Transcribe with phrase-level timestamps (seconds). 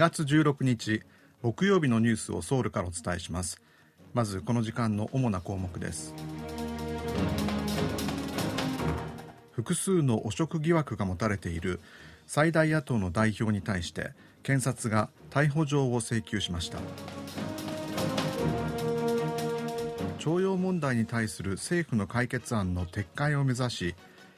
[0.00, 1.02] 月16日
[1.42, 3.60] 木曜日のニュースをソウルからお伝えします。
[4.14, 6.14] まずこの時間の主な項目です。
[9.52, 11.80] 複数の汚職疑惑が持たれている
[12.26, 16.78] 最大野党の代表に対して検察が逮捕状を請求しました。
[20.18, 23.94] 徴用問題に対する政府の解決案の撤回を目指し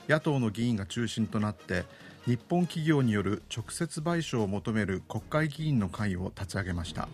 [0.09, 1.85] 野党の議員が中心となって
[2.25, 7.09] 日本企業による直接賠償を求める国会議員の会を立ち上げました。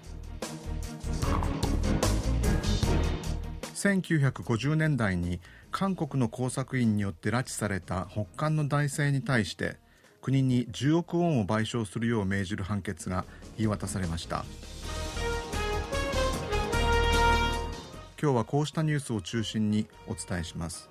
[3.74, 5.40] 1950年代に
[5.70, 9.76] 韓国の工作員によって拉致された北韓の男性に対して
[10.20, 13.24] 国に10億ウォンを賠償するよう命じる判決が
[13.56, 14.44] 言い渡されました。
[18.20, 20.90] 今日はこうしたニュースを中心にお伝えします。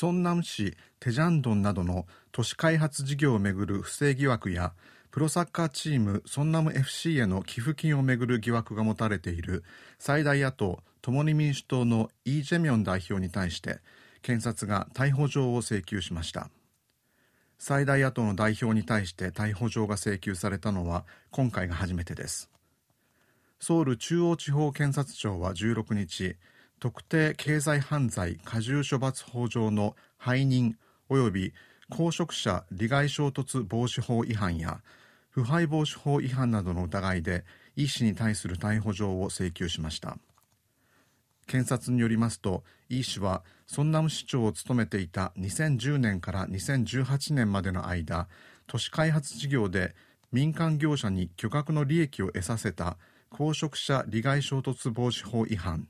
[0.00, 4.72] ソンナム市テジャンドンなどの都市開発事業をめぐる不正疑惑や
[5.10, 9.64] プロサッカーチームソンナム FC への寄付金をめぐる疑惑が持たれている
[9.98, 13.80] 最大野党共に民主党のイ・ジェミョン代表に対して
[14.22, 16.48] 検察が逮捕状を請求しました。
[17.58, 22.48] 最大野党の代表に対して逮捕状が請求されたのは今回が初めてです。
[23.58, 26.36] ソウル中央地方検察庁は16日
[26.80, 30.76] 特定経済犯罪過重処罰法上の背任
[31.10, 31.52] 及び
[31.90, 34.80] 公職者利害衝突防止法違反や
[35.30, 37.44] 腐敗防止法違反などの疑いで
[37.76, 40.18] イ氏に対する逮捕状を請求しました。
[41.46, 48.28] 検察によりますとイ氏はソンナム市長を務めていた2010年から2018年までの間
[48.66, 49.94] 都市開発事業で
[50.30, 52.98] 民間業者に巨額の利益を得させた
[53.30, 55.88] 公職者利害衝突防止法違反。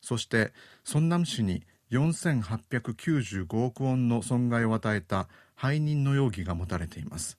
[0.00, 0.52] そして
[0.84, 5.28] ソンナム市に4895億ウォンの損害を与えた
[5.60, 7.38] 背任の容疑が持たれています。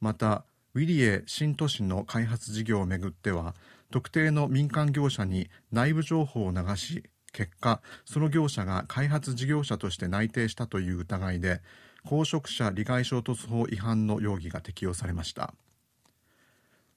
[0.00, 0.44] また
[0.74, 3.54] ウィリエ新都市の開発事業をめぐっては
[3.90, 7.02] 特定の民間業者に内部情報を流し
[7.32, 11.60] 結果その業者が開発事業者として内定したという疑いで
[12.04, 15.52] 公職者利害衝突法違反の容疑が適用されました。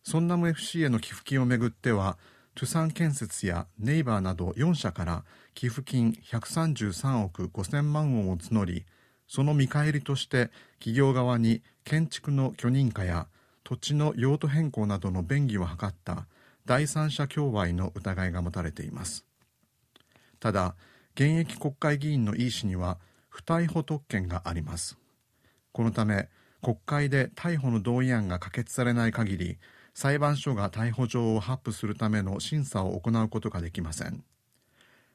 [0.03, 2.17] ソンナム FC への寄付金をめぐっては
[2.55, 8.85] トゥサン建設やネイバーなど4社から寄付金133億5000万ウォンを募り
[9.27, 13.27] その見返りとして企業側に建築の許認可や
[13.63, 16.27] 土地の用途変更などの便宜を図った
[16.65, 19.25] 第三者協賄の疑いが持たれています。
[20.39, 20.75] ただ
[21.15, 22.99] 現役国会議員のイ氏には
[23.29, 24.97] 不逮捕特権があります。
[25.71, 26.29] このため
[26.61, 29.57] 国会で逮捕の同意案が可決されない限り
[29.93, 34.23] 裁判所が逮捕状を発布するための審査を行うことができません。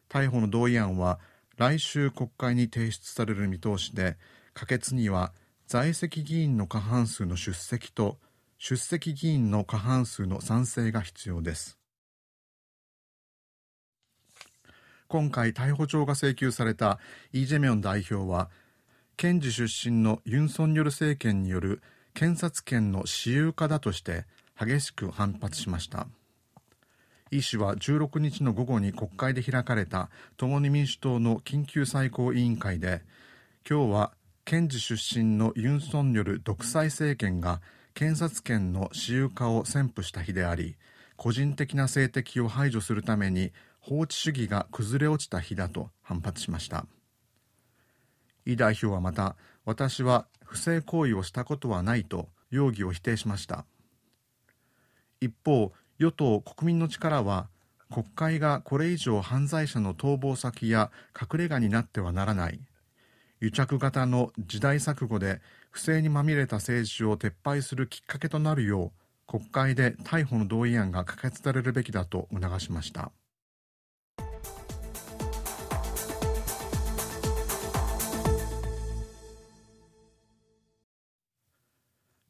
[0.09, 1.19] 逮捕の同意案は
[1.57, 4.17] 来週国会に提出される見通しで
[4.55, 5.33] 可決には
[5.67, 8.19] 在籍議員の過半数の出席と
[8.59, 11.79] 出席議員の過半数の賛成が必要です。
[15.09, 16.99] 今回逮捕状が請求された
[17.33, 18.51] イ・ジェミョン代表は
[19.17, 21.83] 検事出身のユン・ソンニョル政権による
[22.15, 24.27] 検察権の私有化だとして
[24.59, 26.09] 激しく反発しました。
[27.31, 33.03] イ氏は16日の午後に国会で開かれた共に民主党の緊急最高委員会で
[33.69, 34.13] 今日は
[34.45, 37.61] 検事出身のユン・ソンニョル独裁政権が
[37.93, 40.77] 検察権の私有化を宣布した日であり
[41.17, 46.87] 個人的な政敵を排除するために法治主義が崩れ落ちた日だと反発しました。
[48.47, 49.37] イ代表はまた
[49.67, 53.67] 私は不正行為をしたことはないと容疑を否定しました。
[55.21, 57.49] 一方与党国民の力は
[57.91, 60.91] 国会がこれ以上犯罪者の逃亡先や
[61.21, 62.61] 隠れ家になってはならない。
[63.41, 65.41] 癒着型の時代錯誤で
[65.71, 73.11] 不正にまみれた政治を撤廃するきっかけとなるよう国会で逮捕の同意案が可決されるべきだと促しました。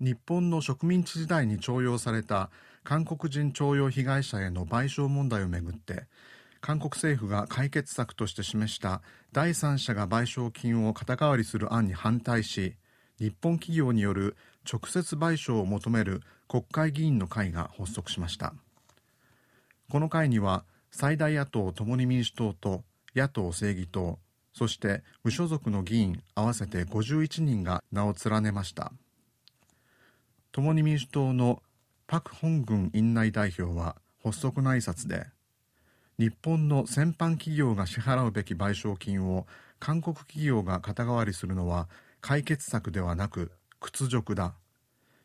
[0.01, 2.51] 日本の植民地時代に徴用された
[2.89, 6.07] 韓国人徴用被害者への賠償問題をめぐって
[6.63, 12.77] 韓国政府が解決策として示した第三者が賠償金を肩代わりする案に反対し
[13.19, 18.55] 日本企業による直接賠償を求める国会議員の会が発足しました。
[19.91, 24.19] この会には最大野党共に民主党と野党正義党
[24.55, 28.93] そして無所属の議員合わせて51人が名を連ねました。
[30.53, 31.63] 共に民主党の
[32.09, 33.95] パク・ホングン院内代表は
[34.25, 35.27] 発足の挨拶で
[36.19, 39.47] 日本の先般企業が支払うべき賠償金を
[39.79, 41.87] 韓国企業が肩代わりするのは
[42.23, 44.55] 解決策ではなく屈辱だ。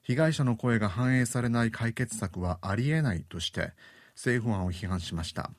[0.04, 3.72] 被害者の声が反映されない解決策はありえないとして
[4.16, 5.52] 政府案を批判しました。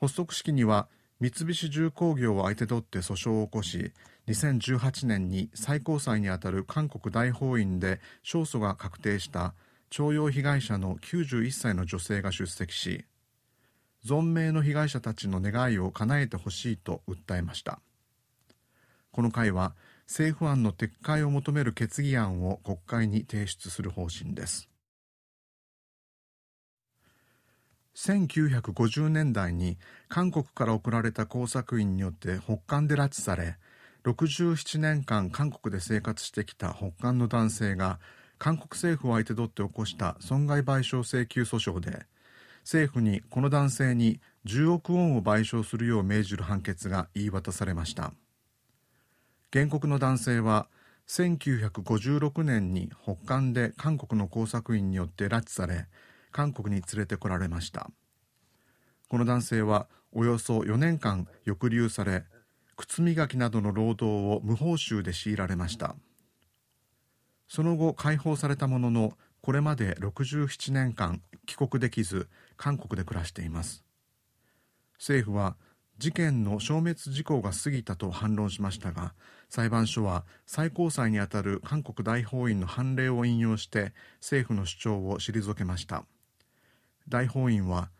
[0.00, 0.88] 発足式には
[1.20, 3.92] 三菱重工業を相手取って訴訟を起こし
[4.26, 9.54] 2018年に最高裁にあたる韓国大法院で勝訴が確定した
[9.90, 13.04] 徴用被害者の91歳の女性が出席し
[14.04, 17.80] 存命の被害者たちの願いを叶えてほしいと訴えました。
[19.10, 19.74] この会は
[20.06, 24.68] 政府案の撤回を求める決議案を国会に提出する方針です。
[27.96, 29.76] 1950年代に
[30.08, 33.56] 韓国から送られた工作員によって北韓で拉致され
[34.04, 37.98] 67年間韓国で生活してきた北韓の男性が
[38.38, 42.06] 韓国政府を相手取って起こした損害賠償請求訴訟で
[42.62, 48.12] 政府にこの男性に10億ウォンを賠償するよう命じる判決が言い渡されました。
[49.52, 50.68] 原告の男性は
[51.08, 55.86] 1956年に北韓で韓国の工作員によって拉致され
[56.30, 57.90] 韓国に連れてこられました。
[59.08, 62.24] この男性はおよそ4年間抑留され
[62.76, 65.96] 靴磨きなどの労働を無報酬で強いられました。
[67.48, 73.84] その後解放されたもののこれまで67年間帰国できず韓国で暮らしています。
[74.98, 75.56] 政府は
[75.98, 79.14] 事件の消滅時効が過ぎたと反論しましたが
[79.48, 86.04] 裁判所は最高裁にあたる韓国大法院の判例を引用して政府の主張を退けました。
[87.08, 87.90] 大法院は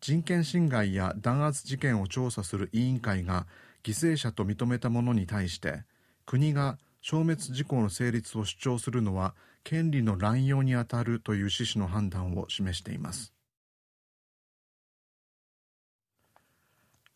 [0.00, 3.46] 人権侵害や弾圧事件を調査する委員会が
[3.82, 5.84] 犠牲者と認めたものに対して
[6.26, 9.34] 国が消滅事項の成立を主張するのは
[9.64, 13.32] 権利の乱用にあたるという趣旨の判断を示しています。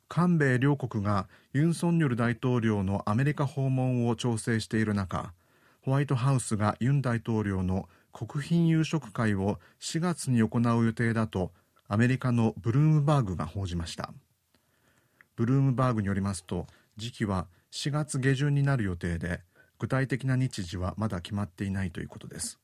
[0.09, 5.33] 韓米両国がユン・ソンニョル大統領のアメリカ訪問を調整している中
[5.81, 11.51] ホワイトハウスがユン大統領の国賓夕食会を4月に行う予定だと
[11.89, 14.13] アメリカのブルームバーグが報じました。
[15.35, 19.41] ブルームバーグによりますと時期は4月下旬になる予定で
[19.83, 22.61] 具体的な日時はまだ決まっていないということです。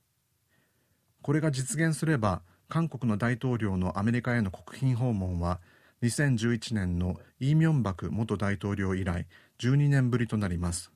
[1.20, 5.58] これが実現すれば韓国の大統領のアメリカへの国賓訪問は
[6.00, 9.26] 2011年のイ・ミョンバク元大統領以来
[9.58, 10.92] 12年ぶりとなります。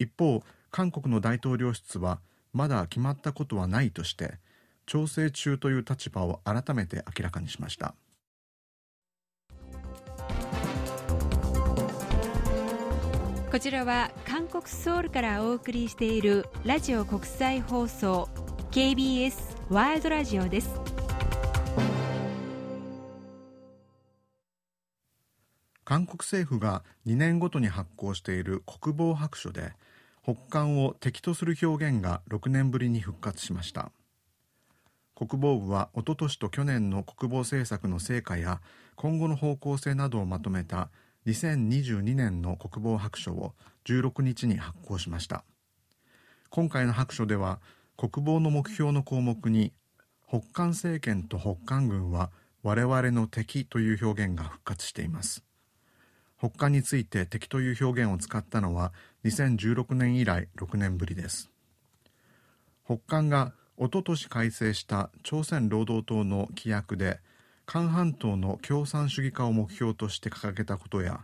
[0.00, 0.42] 一方
[0.72, 2.18] 韓国の大統領室は
[2.52, 4.40] まだ決まったことはないとして
[4.86, 7.94] 調整中という立場を改めて明らかにしました。
[13.52, 18.30] こちらは韓国ソウルからお送りしているラジオ国際放送
[18.70, 19.34] KBS
[19.68, 20.70] ワールドラジオです。
[25.84, 29.74] 韓国政府が2年ごとに発行している国防白書で
[30.22, 33.92] 北韓を敵とする表現が6年ぶりに復活しました。
[35.14, 38.62] 国防部はおととしと去年の国防政策の成果や
[38.96, 40.88] 今後の方向性などをまとめた
[41.26, 43.54] 2022年の国防白書を
[43.84, 45.44] 16日に発行しました。
[46.50, 47.60] 今回の白書では
[47.96, 49.72] 国防の目標の項目に
[50.28, 52.30] 北韓政権と北韓軍は
[52.62, 55.44] 我々の敵という表現が復活しています。
[56.38, 58.92] 北韓について敵という表現を使ったのは
[59.24, 61.50] 2016年以来6年ぶりです。
[62.84, 67.20] 北韓がおととし改正した朝鮮労働党の規約で
[67.66, 71.20] 韓半島の共産主義化を目標として掲げたことや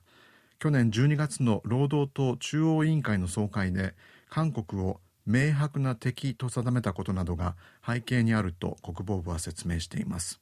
[0.58, 3.94] 去年12月の労働党中央委員会の総会で
[4.28, 7.54] 韓国を明白な敵と定めたことなどが
[7.86, 10.40] 背景にあると国防部は説明しています。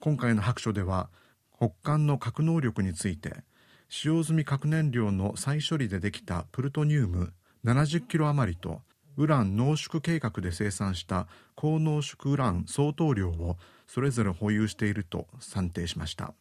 [0.00, 1.08] 今回の白書では
[1.56, 3.42] 北韓の核能力について
[3.88, 7.32] 使用済み核燃料の再処理でできたプルトニウム
[7.64, 8.82] 70キロ余りと
[9.18, 13.56] ウラン濃縮計画で生産した高濃縮ウラン相当量を
[13.88, 16.34] それぞれ保有していると算定しました。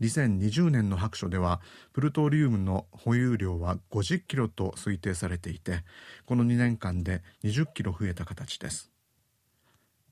[0.00, 1.60] 2020年の白書では
[1.92, 5.84] プルトリウムの保有量は50キロと推定されていて
[6.24, 8.90] この2年間で20キロ増えた形です。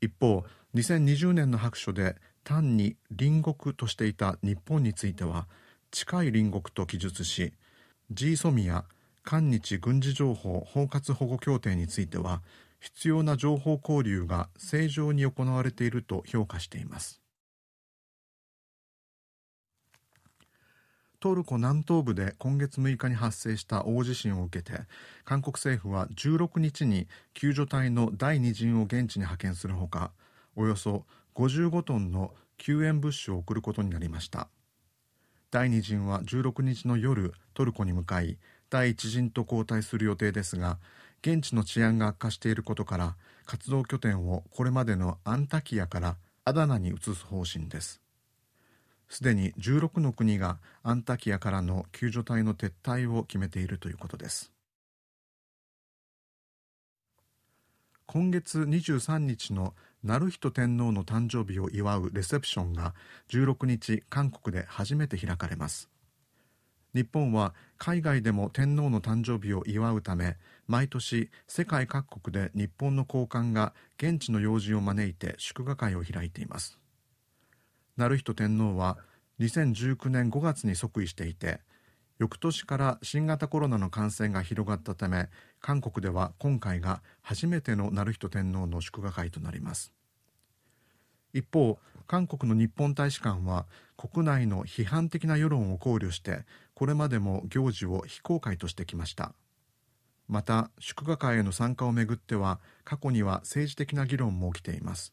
[0.03, 5.47] 一方2020年の白書で単に隣国としていた日本については
[5.91, 7.55] 近い隣国と記述し
[8.11, 8.85] G ソミや
[9.29, 12.41] 韓日軍事情報包括保護協定については
[12.81, 17.21] 必要な情報交流が正常に行われていると評価しています。
[21.21, 24.81] トルコ南東部で今月6日に発生した大地震を受けて
[25.27, 30.13] 韓国政府は16日に救助隊の第2陣を現地に派遣するほか
[30.57, 31.05] およそ
[31.35, 34.49] 55トンの救援物資を送ることになりました。
[35.51, 38.39] 第2陣は16日の夜トルコに向かい
[38.71, 40.79] 第1陣と交代する予定ですが
[41.21, 48.01] 現地の治安が悪化していることから活動拠点をこれまでのアンタキアからアダナに移す方針です
[49.09, 54.53] すでに16の国がアンタキアからの救助隊の撤退を決めているということです
[58.07, 62.95] 今月23日の成人天皇の誕生日を祝うレセプションが
[63.31, 65.91] 16日韓国で初めて開かれます
[66.99, 70.37] 日本は海外でも天皇の誕生日を祝うため
[70.67, 76.77] 毎年世界各国で日本の高官が現地の要人を招いて祝賀会を開いています。
[77.97, 78.99] 成人天皇は
[79.39, 81.61] 2019年5月に即位していて
[82.19, 85.29] 翌年から新型コロナの感染が広がったため
[85.61, 89.93] 韓国では今回が初めての成人天皇の祝賀会となります。
[91.33, 91.79] 一方
[92.09, 93.67] 韓国の日本大使館は
[93.99, 96.47] 国内の批判的な世論を考慮して
[96.79, 99.33] これまでも行事を非公開としてきました。
[100.29, 105.13] また祝賀会への参加をめぐっては過去には政治的な議論も起きています。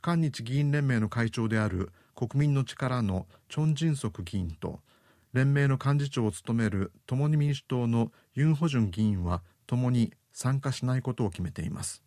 [0.00, 4.78] 韓日議員連盟の会長である国民の力のチョン・ジンソク議員と
[5.32, 12.00] 連盟の幹事長を務める共に民主党のユン・ホジュン議員は共に参加しないことを決めています。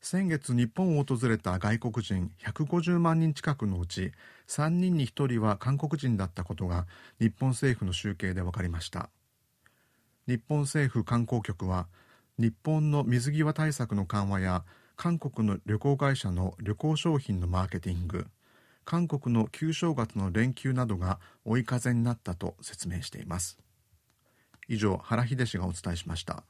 [0.00, 4.12] 先月日本を訪れた外国人150万人近くのうち
[4.46, 6.86] 3人に1人は韓国人だったことが
[7.20, 9.10] 日本政府の集計で分かりました。
[10.26, 11.88] 日本政府観光局は
[12.38, 14.64] 日本の水際対策の緩和や
[14.96, 18.26] 韓国の旅行会社の旅行商品のマーケティング
[18.84, 23.58] 韓国の旧正月の連休などが追い風になったと説明しています。
[24.66, 26.44] 以上原秀氏がお伝えしました。